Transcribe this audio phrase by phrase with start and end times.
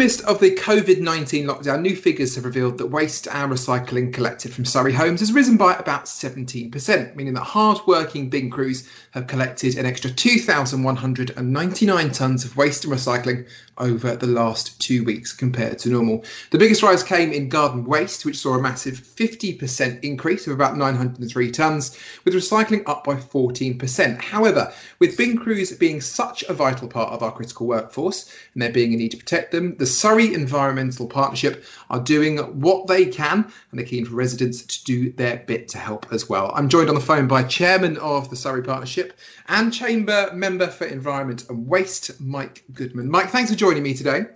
[0.00, 4.50] midst of the COVID 19 lockdown, new figures have revealed that waste and recycling collected
[4.50, 9.26] from Surrey homes has risen by about 17%, meaning that hard working bin crews have
[9.26, 13.46] collected an extra 2,199 tonnes of waste and recycling
[13.76, 16.24] over the last two weeks compared to normal.
[16.50, 20.76] The biggest rise came in garden waste, which saw a massive 50% increase of about
[20.76, 24.22] 903 tonnes, with recycling up by 14%.
[24.22, 28.72] However, with bin crews being such a vital part of our critical workforce and there
[28.72, 33.44] being a need to protect them, the Surrey Environmental Partnership are doing what they can
[33.70, 36.52] and they're keen for residents to do their bit to help as well.
[36.54, 39.18] I'm joined on the phone by Chairman of the Surrey Partnership
[39.48, 43.10] and Chamber Member for Environment and Waste, Mike Goodman.
[43.10, 44.26] Mike, thanks for joining me today.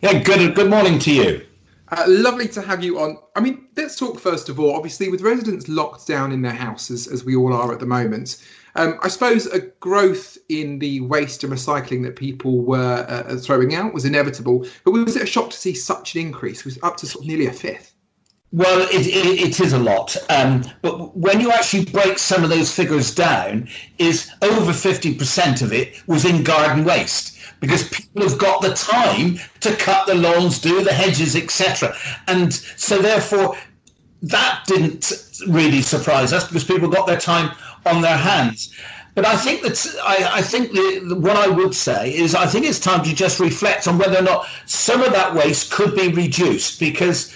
[0.00, 1.46] Yeah, good, good morning to you.
[1.92, 3.18] Uh, lovely to have you on.
[3.36, 7.06] I mean, let's talk first of all, obviously, with residents locked down in their houses,
[7.06, 8.42] as we all are at the moment.
[8.74, 13.74] Um, I suppose a growth in the waste and recycling that people were uh, throwing
[13.74, 16.60] out was inevitable, but was it a shock to see such an increase?
[16.60, 17.94] It was up to sort of nearly a fifth.
[18.50, 22.50] Well, it, it, it is a lot, um, but when you actually break some of
[22.50, 28.28] those figures down, is over fifty percent of it was in garden waste because people
[28.28, 31.96] have got the time to cut the lawns, do the hedges, etc.
[32.26, 33.56] And so, therefore,
[34.20, 35.12] that didn't
[35.48, 38.72] really surprise us because people got their time on their hands.
[39.14, 42.64] But I think that I, I think the, what I would say is I think
[42.64, 46.08] it's time to just reflect on whether or not some of that waste could be
[46.08, 47.34] reduced because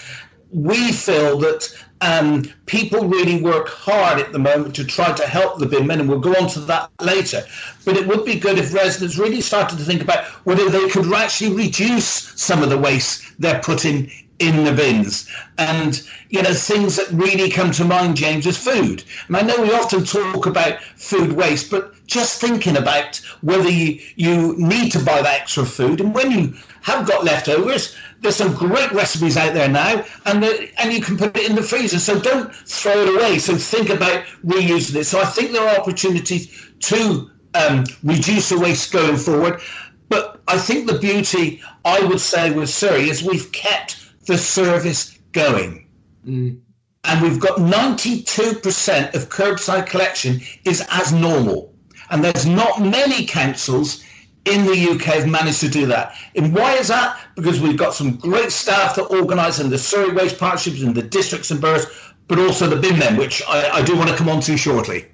[0.50, 1.68] we feel that
[2.00, 6.00] um, people really work hard at the moment to try to help the bin men,
[6.00, 7.42] and we'll go on to that later.
[7.84, 11.12] But it would be good if residents really started to think about whether they could
[11.12, 12.06] actually reduce
[12.40, 15.30] some of the waste they're putting in the bins.
[15.58, 19.04] And, you know, things that really come to mind, James, is food.
[19.28, 24.00] And I know we often talk about food waste, but just thinking about whether you,
[24.16, 26.00] you need to buy that extra food.
[26.00, 30.70] And when you have got leftovers, there's some great recipes out there now, and the,
[30.78, 31.98] and you can put it in the freezer.
[31.98, 33.38] So don't throw it away.
[33.38, 35.04] So think about reusing it.
[35.04, 39.60] So I think there are opportunities to um, reduce the waste going forward.
[40.08, 45.18] But I think the beauty, I would say, with Surrey is we've kept the service
[45.32, 45.88] going.
[46.26, 46.60] Mm.
[47.04, 51.72] And we've got 92% of curbside collection is as normal.
[52.10, 54.04] And there's not many councils
[54.44, 56.16] in the UK have managed to do that.
[56.34, 57.20] And why is that?
[57.34, 61.02] Because we've got some great staff that organise in the Surrey Waste Partnerships and the
[61.02, 61.86] districts and boroughs,
[62.28, 65.06] but also the bin men, which I, I do want to come on to shortly.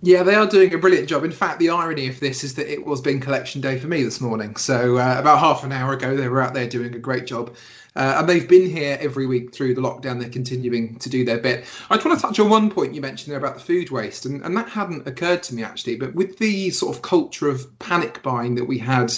[0.00, 1.24] Yeah, they are doing a brilliant job.
[1.24, 4.04] In fact, the irony of this is that it was bin collection day for me
[4.04, 4.54] this morning.
[4.54, 7.56] So uh, about half an hour ago, they were out there doing a great job.
[7.96, 10.20] Uh, and they've been here every week through the lockdown.
[10.20, 11.64] They're continuing to do their bit.
[11.90, 14.24] I just want to touch on one point you mentioned there about the food waste,
[14.24, 15.96] and, and that hadn't occurred to me actually.
[15.96, 19.12] But with the sort of culture of panic buying that we had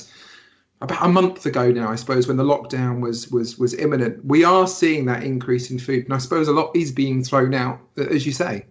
[0.80, 4.44] about a month ago now, I suppose, when the lockdown was was was imminent, we
[4.44, 7.80] are seeing that increase in food, and I suppose a lot is being thrown out,
[7.98, 8.64] as you say.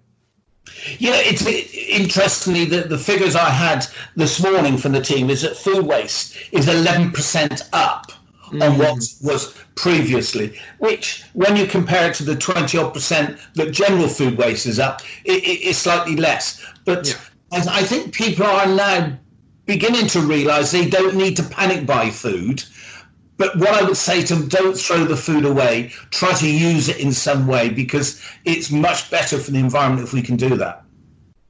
[0.97, 3.85] Yeah, it's it, interestingly that the figures I had
[4.15, 8.11] this morning from the team is that food waste is 11% up
[8.51, 8.61] mm.
[8.61, 13.71] on what was previously, which when you compare it to the 20 odd percent that
[13.71, 16.65] general food waste is up, it, it, it's slightly less.
[16.85, 17.15] But yeah.
[17.51, 19.17] I, I think people are now
[19.65, 22.63] beginning to realize they don't need to panic buy food.
[23.39, 25.93] But what I would say to them, don't throw the food away.
[26.11, 30.13] Try to use it in some way because it's much better for the environment if
[30.13, 30.83] we can do that.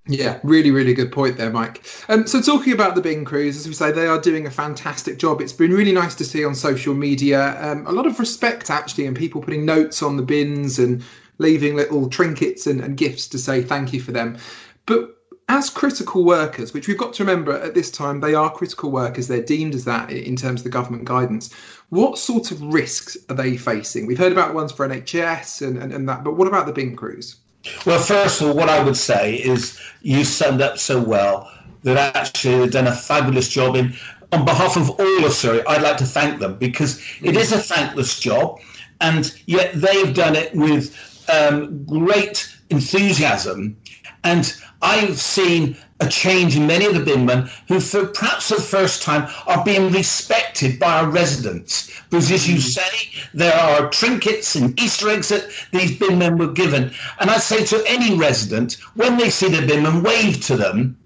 [0.08, 1.84] Yeah, really, really good point there, Mike.
[2.08, 5.18] Um, so, talking about the bin crews, as we say, they are doing a fantastic
[5.18, 5.42] job.
[5.42, 9.08] It's been really nice to see on social media um, a lot of respect, actually,
[9.08, 11.04] and people putting notes on the bins and
[11.40, 14.38] leaving little trinkets and, and gifts to say thank you for them.
[14.86, 15.19] But
[15.50, 19.28] as critical workers, which we've got to remember at this time, they are critical workers,
[19.28, 21.52] they're deemed as that in terms of the government guidance.
[21.90, 24.06] What sort of risks are they facing?
[24.06, 26.96] We've heard about ones for NHS and, and, and that, but what about the bin
[26.96, 27.38] crews?
[27.86, 31.52] Well, first of all, what I would say is you summed up so well
[31.84, 33.76] that actually they've done a fabulous job.
[33.76, 33.96] In
[34.32, 37.58] on behalf of all of Surrey, I'd like to thank them because it is a
[37.58, 38.60] thankless job,
[39.02, 40.96] and yet they've done it with
[41.28, 43.76] um, great enthusiasm.
[44.24, 48.62] And I've seen a change in many of the binmen who, for perhaps for the
[48.62, 51.92] first time, are being respected by our residents.
[52.10, 52.62] Because, as you mm.
[52.62, 56.92] say, there are trinkets and Easter eggs that these binmen were given.
[57.20, 60.98] And I say to any resident, when they see the binmen, wave to them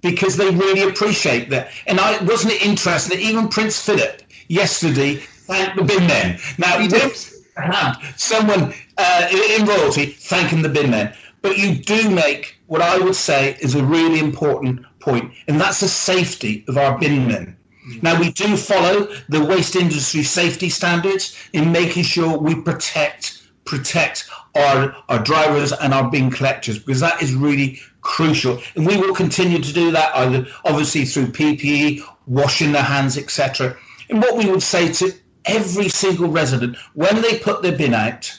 [0.00, 1.70] because they really appreciate that.
[1.86, 6.58] And I wasn't it interesting that even Prince Philip yesterday thanked the binmen.
[6.58, 7.16] Now, he did
[7.56, 11.14] have someone uh, in royalty thanking the binmen.
[11.42, 15.80] But you do make what I would say is a really important point, and that's
[15.80, 17.56] the safety of our bin men.
[18.00, 24.28] Now, we do follow the waste industry safety standards in making sure we protect protect
[24.56, 28.60] our, our drivers and our bin collectors because that is really crucial.
[28.74, 33.76] And we will continue to do that either obviously through PPE, washing their hands, etc.
[34.10, 35.12] And what we would say to
[35.44, 38.32] every single resident when they put their bin out,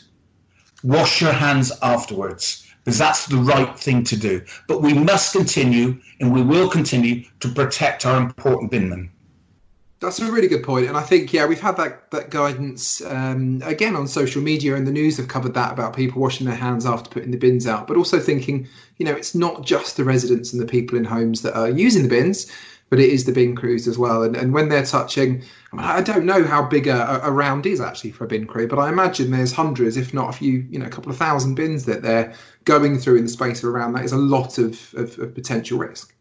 [0.84, 4.42] wash your hands afterwards because that's the right thing to do.
[4.68, 9.10] But we must continue and we will continue to protect our important binmen.
[10.00, 13.62] That's a really good point, and I think yeah, we've had that that guidance um,
[13.64, 16.86] again on social media and the news have covered that about people washing their hands
[16.86, 20.52] after putting the bins out, but also thinking you know it's not just the residents
[20.52, 22.52] and the people in homes that are using the bins,
[22.94, 24.22] but it is the bin crews as well.
[24.22, 27.66] And and when they're touching, I, mean, I don't know how big a, a round
[27.66, 30.68] is actually for a bin crew, but I imagine there's hundreds, if not a few,
[30.70, 32.36] you know, a couple of thousand bins that they're
[32.66, 33.94] going through in the space of around.
[33.94, 36.14] That is a lot of, of, of potential risk.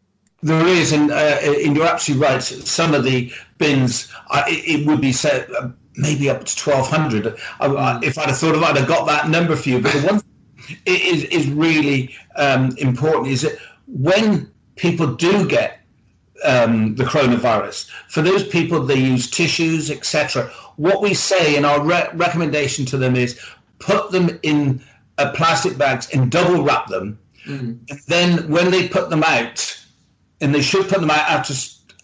[0.42, 2.42] There is, and, uh, and you're absolutely right.
[2.42, 7.36] Some of the bins, uh, it, would be set uh, maybe up to 1,200.
[7.60, 8.02] Mm.
[8.02, 9.82] if I'd have thought of it, I'd have got that number for you.
[9.82, 10.22] But the one
[10.86, 15.81] is is really um, important is that when people do get
[16.44, 20.50] um, the coronavirus, for those people they use tissues, etc.
[20.76, 23.40] What we say in our re- recommendation to them is
[23.78, 24.82] put them in
[25.18, 27.18] uh, plastic bags and double wrap them.
[27.46, 27.78] Mm.
[27.90, 29.84] And then when they put them out
[30.40, 31.54] and they should put them out after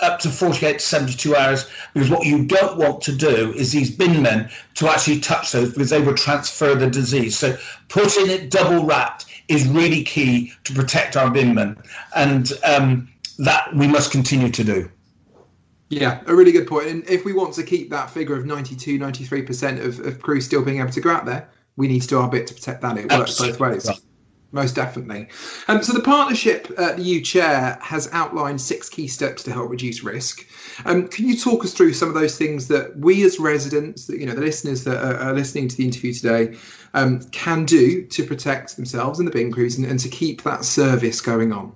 [0.00, 3.90] up to 48 to 72 hours because what you don't want to do is these
[3.90, 7.36] bin men to actually touch those because they will transfer the disease.
[7.36, 7.56] So
[7.88, 11.76] putting it double wrapped is really key to protect our bin men,
[12.14, 13.08] and um,
[13.38, 14.90] that we must continue to do.
[15.90, 16.88] Yeah, a really good point.
[16.88, 20.62] And if we want to keep that figure of 92, 93% of, of crews still
[20.62, 22.98] being able to go out there, we need to do our bit to protect that.
[22.98, 23.58] It works Absolutely.
[23.58, 24.00] both ways
[24.52, 25.28] most definitely.
[25.68, 29.70] Um, so the partnership uh, that you chair has outlined six key steps to help
[29.70, 30.46] reduce risk.
[30.86, 34.18] Um, can you talk us through some of those things that we as residents, that
[34.18, 36.56] you know, the listeners that are, are listening to the interview today,
[36.94, 40.64] um, can do to protect themselves and the bin crews and, and to keep that
[40.64, 41.74] service going on?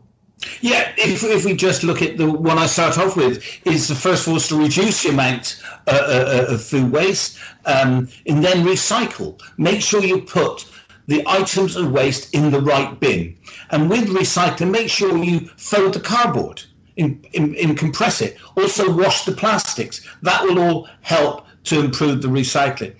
[0.60, 3.94] Yeah, if, if we just look at the one I start off with, is the
[3.94, 9.40] first all to reduce the amount uh, uh, of food waste um, and then recycle.
[9.56, 10.66] Make sure you put
[11.06, 13.36] the items of waste in the right bin.
[13.70, 16.62] And with recycling, make sure you fold the cardboard
[16.96, 18.36] in, in, in compress it.
[18.56, 20.06] Also wash the plastics.
[20.22, 22.94] That will all help to improve the recycling.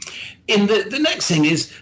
[0.49, 1.73] In the, the next thing is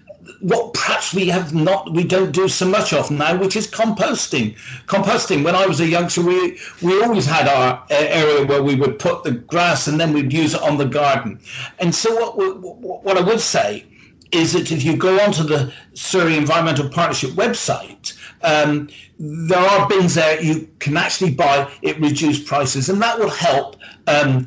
[0.40, 4.56] what perhaps we have not we don't do so much of now which is composting.
[4.86, 5.44] Composting.
[5.44, 9.24] When i was a youngster we we always had our area where we would put
[9.24, 11.40] the grass and then we'd use it on the garden.
[11.78, 13.84] And so what what i would say
[14.32, 18.88] is that if you go onto the Surrey Environmental Partnership website, um,
[19.18, 23.76] there are bins there you can actually buy at reduced prices, and that will help
[24.06, 24.46] um,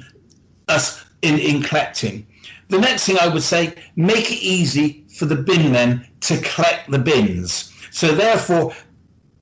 [0.68, 2.25] us in, in collecting.
[2.74, 6.90] The next thing I would say, make it easy for the bin men to collect
[6.90, 7.72] the bins.
[7.92, 8.74] So therefore,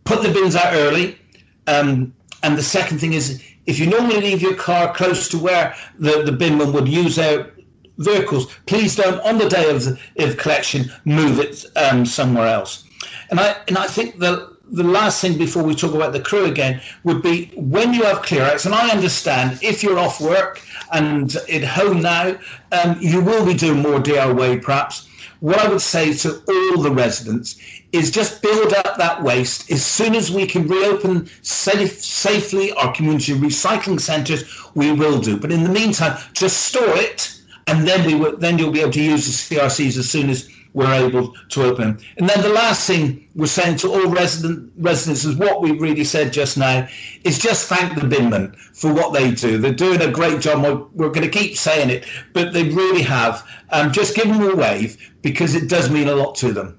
[0.03, 1.17] put the bins out early.
[1.65, 2.13] Um,
[2.43, 6.23] and the second thing is, if you normally leave your car close to where the,
[6.23, 7.53] the binman would use their
[7.99, 8.53] vehicles.
[8.65, 12.83] Please don't, on the day of, the, of collection, move it um, somewhere else.
[13.29, 16.45] And I and I think the the last thing before we talk about the crew
[16.45, 18.65] again would be when you have clearouts.
[18.65, 22.37] And I understand if you're off work and at home now,
[22.71, 25.07] um, you will be doing more DIY perhaps.
[25.41, 27.59] What I would say to all the residents
[27.91, 32.93] is just build up that waste as soon as we can reopen safe, safely our
[32.93, 34.43] community recycling centres.
[34.75, 38.57] We will do, but in the meantime, just store it and then we will, then
[38.57, 41.99] you'll be able to use the CRCs as soon as we're able to open.
[42.17, 46.03] And then the last thing we're saying to all resident residents is what we really
[46.03, 46.87] said just now
[47.23, 49.57] is just thank the binmen for what they do.
[49.57, 50.63] They're doing a great job.
[50.63, 53.47] We're, we're going to keep saying it, but they really have.
[53.71, 56.77] Um, just give them a wave because it does mean a lot to them.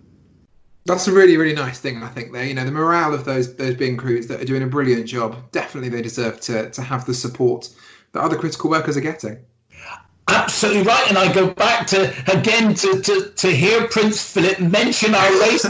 [0.84, 2.32] That's a really, really nice thing, I think.
[2.32, 5.06] There, you know, the morale of those those bin crews that are doing a brilliant
[5.06, 5.36] job.
[5.52, 7.68] Definitely, they deserve to to have the support
[8.12, 9.38] that other critical workers are getting.
[10.32, 11.08] Absolutely right.
[11.08, 15.64] And I go back to again to, to, to hear Prince Philip mention our race.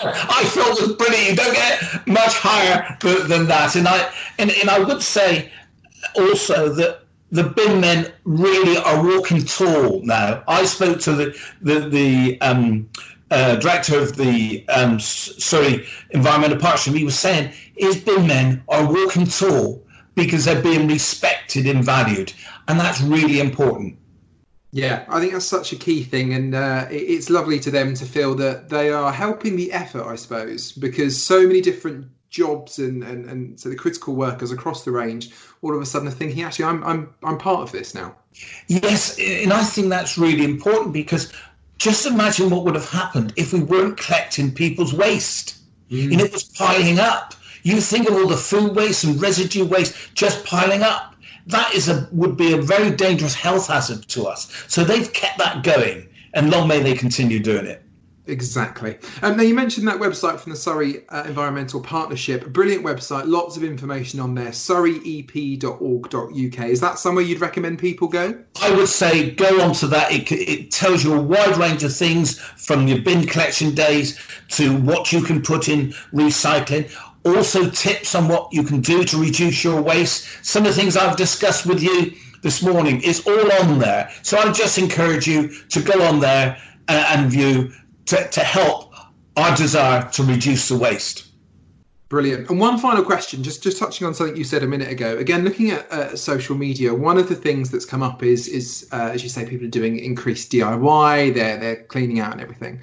[0.00, 1.30] I thought was brilliant.
[1.30, 3.76] You don't get much higher than that.
[3.76, 5.50] And I and, and I would say
[6.16, 10.42] also that the bin men really are walking tall now.
[10.48, 12.88] I spoke to the the, the um,
[13.30, 16.94] uh, director of the um, Surrey environmental partnership.
[16.94, 19.82] He was saying his bin men are walking tall
[20.14, 22.32] because they're being respected and valued,
[22.66, 23.96] and that's really important.
[24.70, 28.04] Yeah, I think that's such a key thing, and uh, it's lovely to them to
[28.04, 33.02] feel that they are helping the effort, I suppose, because so many different jobs and,
[33.02, 35.30] and, and so the critical workers across the range
[35.62, 38.14] all of a sudden are thinking, actually, I'm, I'm, I'm part of this now.
[38.66, 41.32] Yes, and I think that's really important because
[41.78, 45.58] just imagine what would have happened if we weren't collecting people's waste
[45.90, 46.12] mm.
[46.12, 47.34] and it was piling up.
[47.62, 51.07] You think of all the food waste and residue waste just piling up.
[51.48, 54.52] That is a would be a very dangerous health hazard to us.
[54.68, 57.82] So they've kept that going, and long may they continue doing it.
[58.28, 58.96] Exactly.
[59.22, 62.44] Um, now, you mentioned that website from the Surrey uh, Environmental Partnership.
[62.44, 64.50] A brilliant website, lots of information on there.
[64.50, 66.68] surreyep.org.uk.
[66.68, 68.38] Is that somewhere you'd recommend people go?
[68.60, 70.12] I would say go onto that.
[70.12, 74.76] It, it tells you a wide range of things from your bin collection days to
[74.76, 76.94] what you can put in recycling.
[77.36, 80.44] Also, tips on what you can do to reduce your waste.
[80.44, 84.10] Some of the things I've discussed with you this morning is all on there.
[84.22, 86.56] So I just encourage you to go on there
[86.88, 87.72] uh, and view
[88.06, 88.94] to, to help
[89.36, 91.28] our desire to reduce the waste.
[92.08, 92.48] Brilliant.
[92.48, 95.18] And one final question, just just touching on something you said a minute ago.
[95.18, 98.88] Again, looking at uh, social media, one of the things that's come up is is
[98.92, 101.34] uh, as you say, people are doing increased DIY.
[101.34, 102.80] They're they're cleaning out and everything.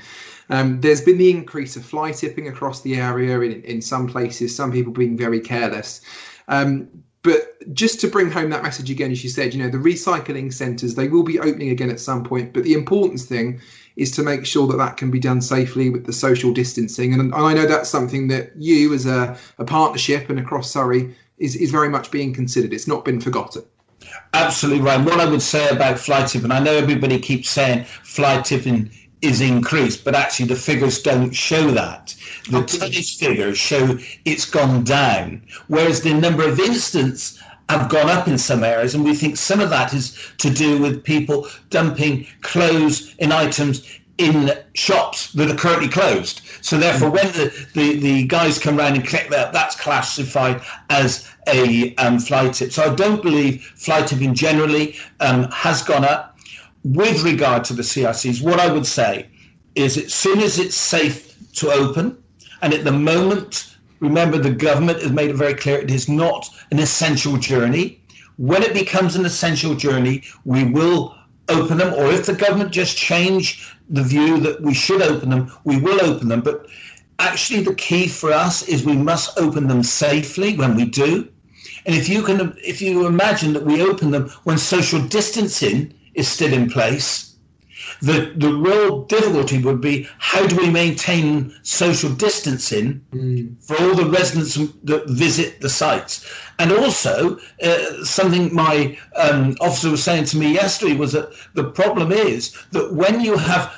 [0.50, 4.56] Um, there's been the increase of fly tipping across the area in, in some places.
[4.56, 6.02] Some people being very careless.
[6.48, 6.90] Um,
[7.24, 10.54] but just to bring home that message again, as you said, you know, the recycling
[10.54, 12.54] centres they will be opening again at some point.
[12.54, 13.60] But the important thing
[13.96, 17.14] is to make sure that that can be done safely with the social distancing.
[17.14, 21.56] And I know that's something that you, as a, a partnership and across Surrey, is,
[21.56, 22.74] is very much being considered.
[22.74, 23.64] It's not been forgotten.
[24.34, 25.04] Absolutely right.
[25.04, 29.42] What I would say about fly tipping, I know everybody keeps saying fly tipping is
[29.42, 32.16] increased, but actually the figures don't show that.
[32.52, 38.28] The tonnage figures show it's gone down, whereas the number of incidents have gone up
[38.28, 42.28] in some areas, and we think some of that is to do with people dumping
[42.42, 46.42] clothes in items in shops that are currently closed.
[46.62, 51.30] So therefore, when the, the, the guys come around and collect that, that's classified as
[51.48, 52.72] a um, fly tip.
[52.72, 56.35] So I don't believe fly tipping generally um, has gone up.
[56.86, 59.28] With regard to the CRCs, what I would say
[59.76, 62.18] is as soon as it's safe to open,
[62.62, 66.50] and at the moment Remember, the government has made it very clear it is not
[66.72, 68.02] an essential journey.
[68.38, 71.16] When it becomes an essential journey, we will
[71.48, 75.52] open them, or if the government just change the view that we should open them,
[75.64, 76.42] we will open them.
[76.42, 76.68] But
[77.20, 81.30] actually, the key for us is we must open them safely when we do.
[81.86, 86.28] And if you can, if you imagine that we open them when social distancing is
[86.28, 87.36] still in place,
[88.02, 93.64] the, the real difficulty would be how do we maintain social distancing mm.
[93.64, 96.30] for all the residents that visit the sites?
[96.60, 101.66] And also, uh, something my um, officer was saying to me yesterday was that the
[101.66, 103.74] problem is that when you have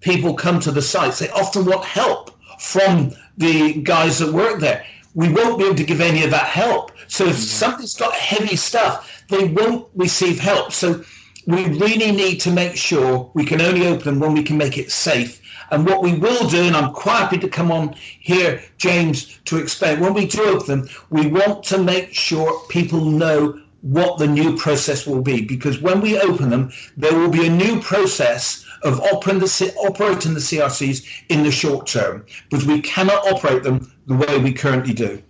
[0.00, 4.84] people come to the sites, they often want help from the guys that work there.
[5.14, 6.92] We won't be able to give any of that help.
[7.08, 7.40] So if mm.
[7.40, 10.72] somebody's got heavy stuff, they won't receive help.
[10.72, 11.04] So
[11.46, 14.76] we really need to make sure we can only open them when we can make
[14.76, 15.40] it safe.
[15.70, 19.58] And what we will do, and I'm quite happy to come on here, James, to
[19.58, 24.26] explain, when we do open them, we want to make sure people know what the
[24.26, 25.42] new process will be.
[25.42, 30.34] Because when we open them, there will be a new process of operating the, operating
[30.34, 34.94] the CRCs in the short term, because we cannot operate them the way we currently
[34.94, 35.22] do.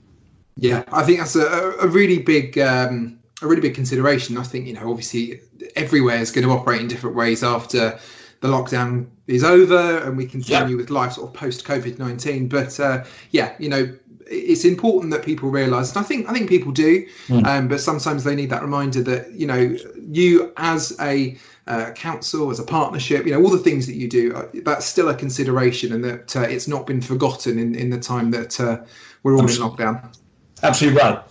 [0.57, 4.39] Yeah, I think that's a, a really big um, a really big consideration.
[4.39, 5.41] I think you know, obviously,
[5.75, 7.99] everywhere is going to operate in different ways after
[8.41, 12.49] the lockdown is over and we continue with life sort of post COVID nineteen.
[12.49, 13.95] But uh, yeah, you know,
[14.27, 17.47] it's important that people realise, and I think I think people do, mm.
[17.47, 19.77] um, but sometimes they need that reminder that you know,
[20.09, 24.09] you as a uh, council, as a partnership, you know, all the things that you
[24.09, 27.91] do, uh, that's still a consideration, and that uh, it's not been forgotten in in
[27.91, 28.81] the time that uh,
[29.23, 29.85] we're all Absolutely.
[29.85, 30.17] in lockdown.
[30.63, 31.23] Absolutely right.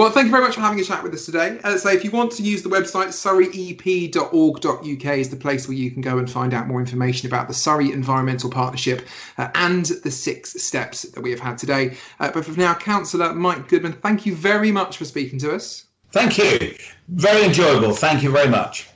[0.00, 1.58] Well, thank you very much for having a chat with us today.
[1.76, 6.00] Say, if you want to use the website, surreyep.org.uk is the place where you can
[6.00, 10.64] go and find out more information about the Surrey Environmental Partnership uh, and the six
[10.64, 11.98] steps that we have had today.
[12.18, 15.84] Uh, but for now, Councillor Mike Goodman, thank you very much for speaking to us.
[16.12, 16.74] Thank you.
[17.08, 17.92] Very enjoyable.
[17.92, 18.89] Thank you very much.